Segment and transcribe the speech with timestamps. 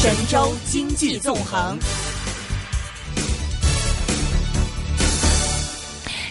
[0.00, 1.76] 神州经济纵横。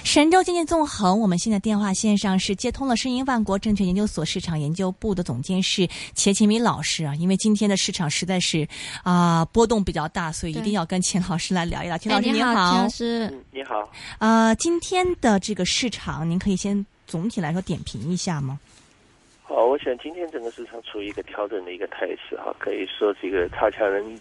[0.06, 5.86] 神州经济纵横，我们现在电话线上是接通了申银万国证券研究所市场研究部的总监是
[6.16, 7.14] 钱启明老师啊。
[7.16, 8.66] 因为今天的市场实在是
[9.04, 11.98] 啊、波动比较大，所以一定要跟钱老师来聊一聊。
[11.98, 18.58] 钱老师您好，钱老师，嗯，你好，呃，今天的这个市场，您可以先总体来说点评一下吗？
[19.58, 24.16] 好，我想今天整个市场处于一个调整的一个态势哈，可以说这个差强人意，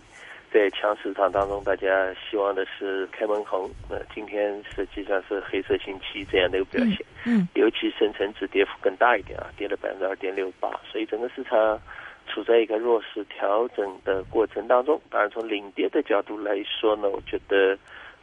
[0.51, 11.79] 在强市场当中，大家希望的是开门红，那今天实际上是黑色星期这样的一个表现，嗯尤其深成指跌幅更大一点啊，跌了百分之二点六八，所以整个市场
[12.27, 14.99] 处在一个弱势调整的过程当中。
[15.11, 17.77] 当然，从领跌的角度来说呢，我觉得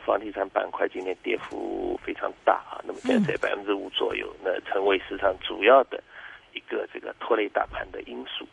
[0.03, 6.03] 房地产板块今天跌幅非常大啊，那么现在在百分之五左右，那成为市场主要的
[6.53, 8.47] 一个这个拖累大盘的因素。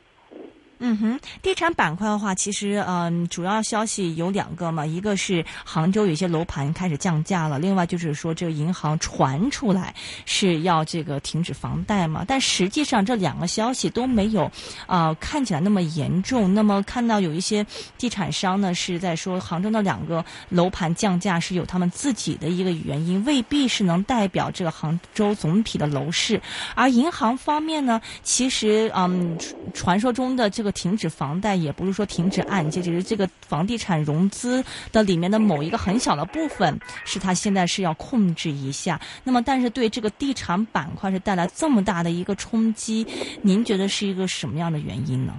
[0.82, 14.50] 嗯哼，地产板块的话，其实嗯，主要消息有两个嘛，一个是杭州有些楼盘开始降价了，另外就是说这个银行传出来是要这个停止房贷嘛，但实际上这两个消息都没有
[14.86, 16.54] 啊、看起来那么严重。
[16.54, 17.64] 那么看到有一些
[17.98, 26.40] 地产商呢是在说杭州的两个楼盘降价是有他们自己的一个原因，未必是能代表这个杭州总体的楼市。
[26.74, 29.36] 而银行方面呢，其实嗯，
[29.74, 39.00] 传说中的这个停止房贷，也不是说停止按揭，只是这个房地产融资的里面的某一个很小的部分，是它现在是要控制一下。
[39.24, 43.06] 那么，但是对这个地产板块是带来这么大的一个冲击，
[43.42, 45.34] 您觉得是一个什么样的原因呢？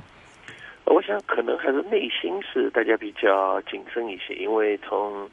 [0.86, 5.30] 我想可能还是内心是大家比较谨慎一些，因为从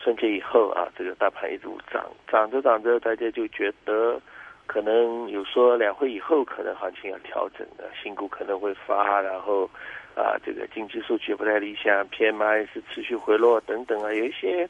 [0.00, 4.18] 春节以后啊，这个大盘一路涨，涨着涨着，大家就觉得
[4.66, 9.68] 可能有说两会以后可能行情要调整的，新股可能会发，然后
[10.14, 14.68] 啊，这个经济数据不太理想，PMI 是持续回落等等啊，有一些。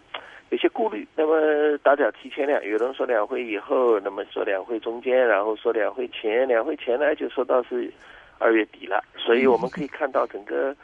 [0.50, 7.90] 有些顾虑，那么大家提前两，有人说两会以后，那么说两会中间，然后说两会前，两会前呢就说到是
[8.38, 10.76] 二月底了，所以我们可以看到整个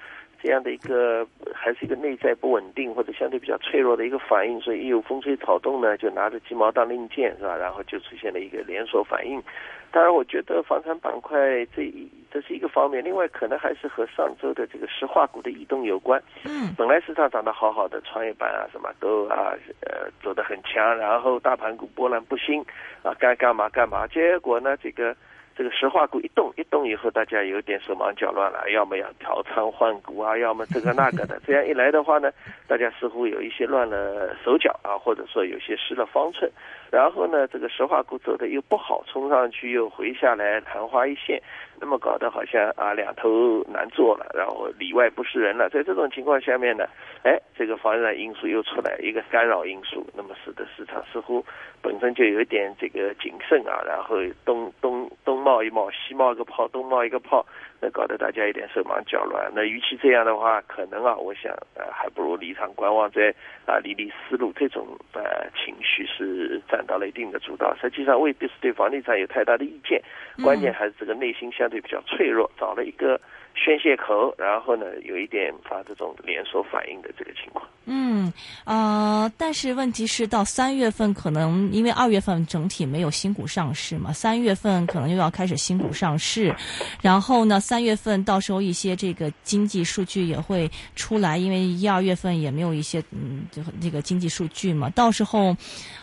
[0.43, 7.57] 这样的一个还是一个内在不稳定或者相对比较脆弱的一个反应，所以一有风吹草动呢，就拿着鸡毛当令箭是吧？
[7.57, 9.43] 然后就出现了一个连锁反应。
[9.91, 11.39] 当然，我觉得房产板块
[11.75, 16.23] 这一这是一个方面，另外可能还是和上周的这个石化股的异动有关。
[16.45, 22.63] 嗯本来市场涨得好好的，创业板啊什么都啊呃走得很强，然后大盘股波澜不兴
[23.03, 24.07] 啊，该干嘛干嘛。
[24.07, 25.17] 结果呢，这个
[25.59, 31.37] 这个石化股一动一动以后，大家有点手忙脚乱了，要么要调仓换股啊，要么这个那个的。
[31.45, 32.31] 这样一来的话呢，
[32.69, 36.49] 大家似乎有一些乱了手脚啊，或者说有些失了方寸。
[36.93, 41.43] 然后呢，这个石化股走的又不好，冲上去又回下来，昙花一现，
[41.81, 45.69] 那么搞得好像啊两头难做了，然后里外不是人了。
[45.69, 46.85] 在这种情况下面呢，
[47.23, 51.45] 哎，这个房地产因素又出来一个干扰因素，那么使得市场似乎
[51.83, 57.45] 本身就有一点这个谨慎啊，然后东东东冒一冒，西冒一个泡，东冒一个泡，
[57.81, 59.51] 那搞得大家有点手忙脚乱。
[59.55, 63.35] 那与其这样的话，可能啊，我想呃，还不如离场观望，再
[63.67, 67.75] 啊理理思路，这种呃情绪是占到了一定的主导。
[67.81, 70.03] 实际上未必是对房地产有太大的意见，
[70.43, 73.21] 关键还是这个内心相对比较脆弱，找了一个
[73.55, 77.67] 宣泄口，然后呢有一点发这种连锁反应的这个情况。
[77.91, 78.31] 嗯
[78.65, 86.55] 呃，但是问题是到三月份可能因为二月份整体没有新股上市嘛，三月份可能又要开始新股上市，
[87.01, 95.57] 然后呢，三月份到时候一些这个经济数据也会出来，因为一二月份也没有一些嗯这个这个经济数据嘛，到时候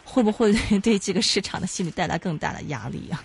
[0.04, 3.24] 会不会 对这个市场的心理带来更大的压力啊？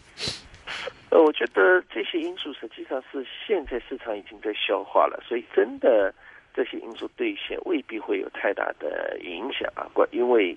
[1.11, 6.15] 呃，我觉得这些因素实际上是现在市场已经在消化了，所以真的
[6.55, 10.57] 这些因素兑现未必会有太大的影响啊，关因为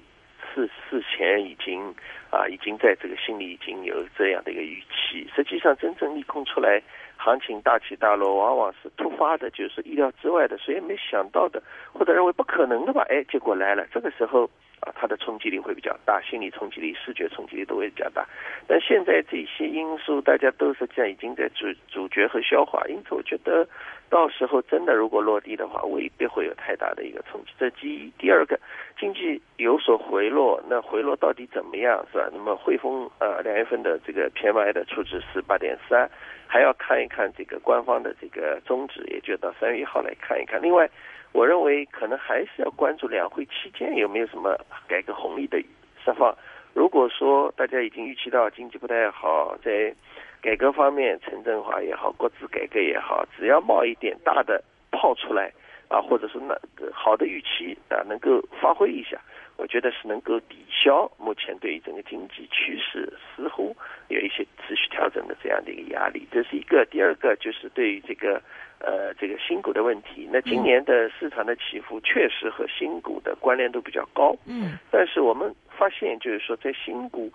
[0.54, 1.82] 事事前已经
[2.30, 6.80] 啊已经在这个心里已经有这样的一个预期，实际上真正利空出来，
[7.18, 14.48] 行情大起大落，往往是突发的，就是意料之外的，谁也没想到的，或者认为不可能的吧，哎，结果来了，这个时候。
[14.84, 18.28] 啊，它的冲击力会比较大，心理冲击力、视觉冲击力都会比较大。
[18.68, 23.68] 但现在这些因素，大家都实际上已经在主主角和消化，因此我觉得
[24.10, 27.52] 到时候真的如果落地的话，未必会有太大的一个冲击。
[27.58, 28.60] 这第一，第二个，
[29.00, 32.30] 经济有所回落，那回落到底怎么样，是吧？
[32.34, 36.10] 那么汇丰呃两月份的这个 PMI 的初值是八点三，
[36.46, 40.62] 还要看一看这个官方的这个终止，也就到三月一号来看一看。
[40.62, 40.90] 另外。
[41.34, 44.56] 我认为可能还是要关注两会期间有没有什么
[44.88, 45.58] 改革红利的
[46.04, 46.34] 释放。
[46.74, 49.94] 如果说大家已经预期到经济不太好，在
[50.42, 55.52] 改革方面，城镇化也好，国资改革也好，只要冒一点大的泡出来，
[55.88, 56.56] 啊，或者是那
[56.92, 59.20] 好的预期啊，能够发挥一下，
[59.64, 63.74] 我觉得是能够抵消目前对于整个经济趋势似乎
[64.10, 66.28] 有一些持续调整的这样的一个压力。
[66.30, 68.42] 这是一个，第二个就是对于这个
[68.80, 70.28] 呃这个新股的问题。
[70.30, 77.32] 那今年的市场的起伏确实和新股的关联度比较高，嗯，但是我们发现就是说在新股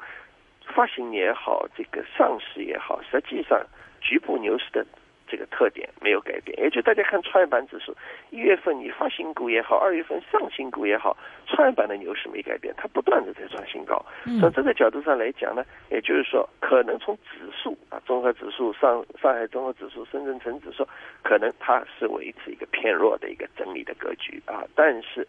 [0.66, 3.58] 发行也好，这个上市也好，实际上
[4.02, 4.84] 局部牛市的。
[5.28, 7.94] 这个特点没有改变，也就大家看创业板指数，
[8.30, 11.16] 一月份你发新股也好，二月份上新股也好，
[11.46, 14.04] 创业板的牛市没改变，它不断的在创新高。
[14.40, 20.86] 从这个角度上来讲呢，也就是说，可能从指数啊，综合指数上上海综合指数、深圳成指数，
[21.22, 25.26] 可能它是维持一个偏弱的一个整理的格局啊，但是。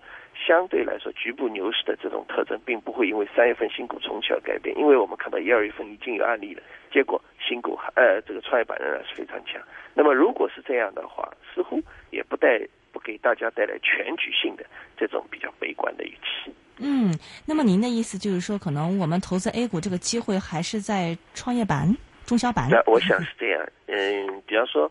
[0.47, 9.59] 相对来说，局部牛市的这种特征，并不会因为三月份新股重启而改变，因为我们看到一二月份已经有案例了，结果新股呃这个创业板仍然是非常强。
[9.95, 11.81] 那么如果是这样的话，似乎
[12.11, 12.61] 也不带
[12.91, 14.63] 不给大家带来全局性的
[14.95, 16.53] 这种比较悲观的预期。
[16.77, 17.11] 嗯，
[17.47, 21.91] 那么您的意思就是说，可能我们投资 A 股这个机会还是在创业板、
[22.25, 22.69] 中小板？
[22.69, 24.89] 那我想是这样，嗯，比方说。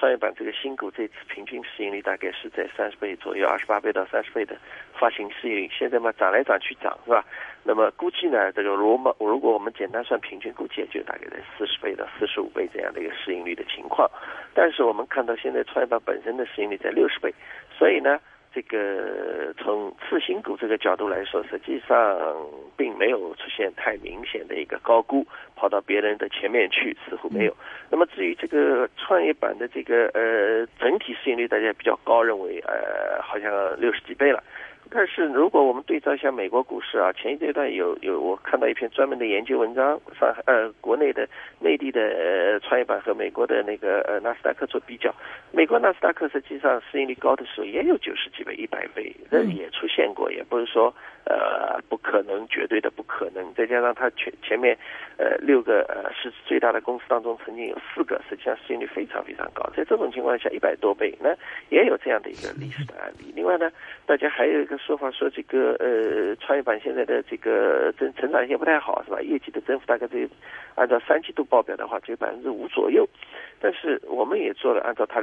[0.00, 4.56] 创业板这个新股这次平均市盈率大概是在三十倍左右，二十八倍到三十倍的
[4.98, 5.70] 发行市盈率。
[5.70, 7.22] 现在嘛涨来涨去涨是吧？
[7.64, 14.10] 那么估计呢，这个如果如果我们简单算平均，估计也就大概在四十倍到四十五倍这样的一个市盈率的情况。
[14.54, 17.30] 但是我们看到现在创业板本身的市盈率在六十倍，
[17.78, 18.18] 所以呢。
[18.52, 22.18] 这个从次新股这个角度来说，实际上
[22.76, 25.24] 并没有出现太明显的一个高估，
[25.54, 27.56] 跑到别人的前面去，似乎没有。
[27.90, 33.50] 那么至于这个创业板的这个呃整体市盈率，大家比较高，认为呃好像
[33.80, 34.42] 六十几倍了。
[34.92, 41.28] 但是如果我们对照一下美国股市啊，前一阶段有有我看到一篇专门的研究文章，上海呃国内的
[41.60, 45.14] 内地的呃创业板和美国的那个呃纳斯达克做比较，
[45.52, 50.92] 美国纳斯达克实际上市盈率高的时候也有九十几倍、一百倍，那也出现过，也不是说
[51.24, 53.54] 呃不可能，绝对的不可能。
[53.54, 54.76] 再加上它前前面
[55.18, 61.30] 呃六个呃市值最大的公司当中，曾经有四个实际上市盈率非常非常高，在这种情况下一百多倍，那
[61.68, 63.32] 也有这样的一个历史的案例。
[63.36, 63.70] 另外呢，
[64.04, 64.79] 大家还有一个。
[64.84, 69.20] 说法说这个呃，创业板现在的这个增成长性不太好，是吧？
[69.20, 70.28] 业绩的增幅大概只有
[70.74, 73.06] 按照三季度报表的话，只有百分之五左右。
[73.60, 75.22] 但是我们也做了按照它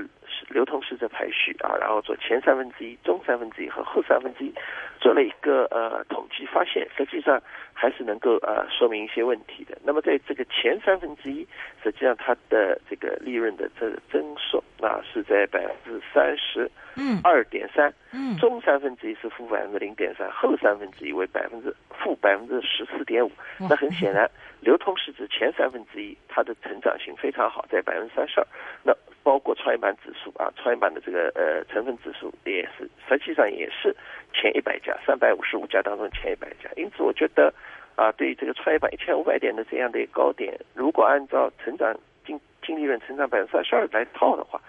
[0.50, 4.54] 流通市值排序啊，然后做前三分之一、中三分之一和后三分之一，
[5.00, 7.42] 做了一个呃统计，发现实际上
[7.74, 9.78] 还是能够呃说明一些问题的。
[9.84, 11.46] 那么在这个前三分之一，
[11.84, 16.70] 实际上它的这个利润的这增速啊是在百分之三十。
[17.00, 23.32] 嗯，二点三，嗯，中三分之一是负百分之零点三，后三分之一为百分之负百分之十四点五。
[23.60, 24.28] 那很显然，
[24.68, 28.48] 流通市值前三分之一它的成长性非常好，在百分之三十二。
[28.84, 28.94] 那
[29.24, 33.96] 包括创业板指数啊，创业板的这个呃成分指数也是，实际上也是
[34.34, 36.70] 前一百家，三百五十五家当中前一百家。
[36.76, 37.54] 因此，我觉得
[37.96, 44.60] 啊，对于这个创业板一千五百点的这样的一个高点，如果按照成长净净利润成长百分之三十二来套的话。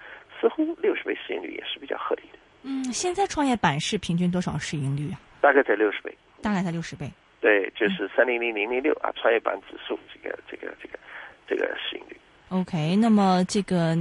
[0.41, 2.39] 似乎六十倍市盈率也是比较合理的。
[2.63, 5.19] 嗯，现在创业板是平均多少市盈率啊？
[5.41, 6.17] 大概在六十倍。
[6.41, 7.11] 大概在六十倍。
[7.41, 10.99] 对，就是三零零零零六啊，创业板指数这个这个这个
[11.47, 12.17] 这个市盈率。
[12.49, 13.95] OK，那么这个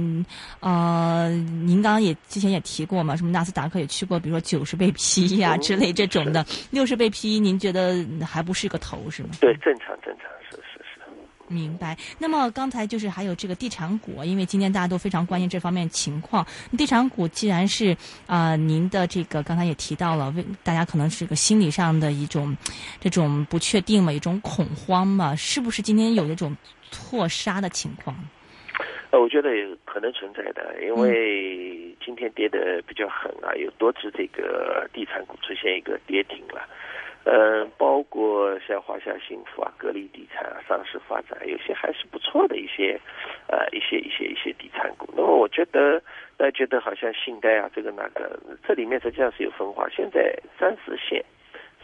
[0.60, 9.28] 呃，您刚刚也之前也提过嘛，什么纳斯达克也去过，比如说九十倍 PE 啊之类这种的，六十倍 PE，您觉得还不是个头是吗？
[9.40, 10.30] 对，正常正常。
[11.48, 11.96] 明白。
[12.18, 16.46] 那么刚才就是还有这个地产股，因为今天大家都非常关心这方面情况。
[16.76, 22.56] 地产股既然是啊，您的这个刚才也提到了，为大家可能是个心理上的一种
[23.00, 26.56] 这种不确定嘛，一种恐慌嘛，是不是今天有那种
[26.90, 28.16] 错杀的情况？
[29.10, 36.68] 呃，我觉得有可能存在的，因为今天跌的比较狠啊，有多只这个地产股出现一个跌停了。
[37.24, 42.98] 呃，包括像华夏幸福啊、格力地产啊、上市发展，有些还是不错的一些，
[43.48, 45.06] 呃，一些一些一些地产股。
[45.14, 46.00] 那么我觉得，
[46.38, 49.86] 大家觉得好像信贷啊，这个那个，这里面实际上是有分化。
[49.90, 51.22] 现在三四线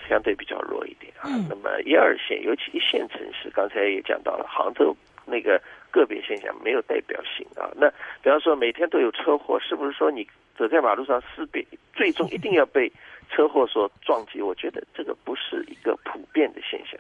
[0.09, 5.61] 相对比较弱一点啊，那么一二线，尤其一线城市，刚才也讲到了，杭州那个
[5.91, 7.69] 个别现象没有代表性啊。
[7.76, 7.91] 那
[8.23, 10.26] 比方说每天都有车祸，是不是说你
[10.57, 12.91] 走在马路上势必最终一定要被？
[13.31, 16.99] 车祸所撞击，我觉得这个不是一个普遍的现象，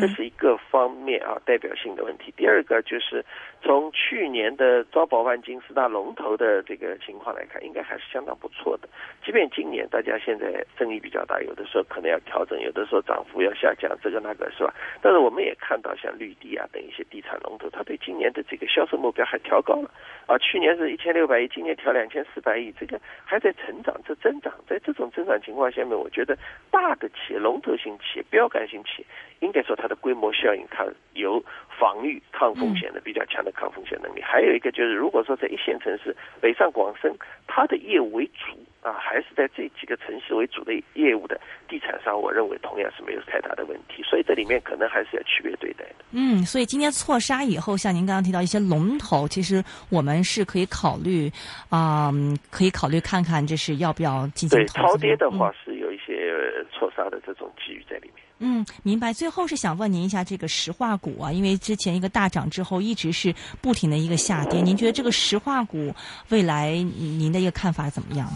[0.00, 2.32] 这是一个方面啊，代表性的问题。
[2.36, 3.24] 第二个就是
[3.62, 8.88] 从去年的招宝万金四大龙头的这个情况来看，应该还是相当不错的。
[9.24, 14.74] 即便今年大家现在争议比较大，有的时候可能要调整，有的时候涨幅要下降，这个那个是吧？
[15.02, 19.90] 但是我们也看到像绿地啊等一些地产龙头，它对今年的这个销售目标还调高了
[20.26, 26.36] 啊，去年是一千六百亿，今年调两千四百亿，这个还在成长，这增长，在这种增长情况下面，我觉得
[26.70, 29.06] 大的企业、龙头型企业、标杆型企业，
[29.40, 31.42] 应该说它的规模效应，它有
[31.78, 34.22] 防御、抗风险的比较强的抗风险能力。
[34.22, 37.14] 还有一个就是，如果说在一线城市，北上广深，
[37.46, 44.02] 它的业务为主啊，还是在这几个城市为主的业务的地产商，我认为同样是没有太大的问题。
[44.08, 46.04] 所以这里面可能还是要区别对待的。
[46.12, 51.30] 嗯，所以今天错杀以后，像您刚刚提到一些龙头，其实我们是可以考虑
[51.68, 52.12] 啊、
[52.48, 58.24] 可以考虑看看，这是要不要进行对超跌的嗯话，是有一些呃错杀的这种机遇在里面。
[58.38, 59.12] 嗯，明白。
[59.12, 64.60] 最后是想问您一下这个石化股啊，因为之前一个大涨之后，一直是不停的一个下跌。
[64.60, 65.92] 您觉得这个石化股
[66.28, 68.30] 未来嗯您的一个看法怎么样？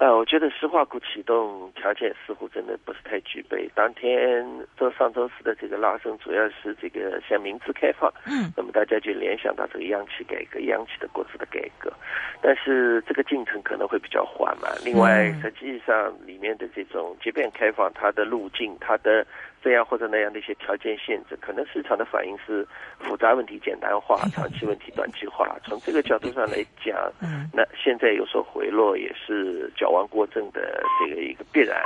[0.00, 3.70] 呃，我觉得石化股启动条件似乎真的不是太具备。
[3.74, 4.42] 当天
[4.78, 11.92] 周上周四的这个拉升，主要是这个像民资开放，嗯那么大家就联想到这个央企改革、央企的国资的改革，
[12.40, 14.72] 但是这个进程可能会比较缓慢。
[14.82, 19.26] 另外，嗯实际上里面的这种即便开放，它的路径、它的
[19.62, 22.66] 这样或者那样的一些条件限制，可能市场的反应是
[22.98, 25.46] 复杂问题简单化，长期问题短期化。
[25.64, 31.80] 从这个角度上来讲，嗯那现在有所回落，也是矫枉过正的这个一个必然。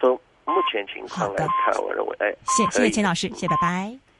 [0.00, 0.14] 从
[0.44, 4.13] 目前情况来看，我认为，哎，谢谢谢钱老师，谢谢，拜拜。